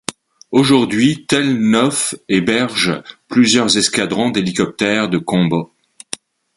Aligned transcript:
Aujourd'hui 0.49 1.27
Tel 1.27 1.59
Nof 1.59 2.15
héberge 2.27 3.03
plusieurs 3.27 3.77
escadrons 3.77 4.31
d'hélicoptères 4.31 5.09
de 5.09 5.19
combat. 5.19 5.69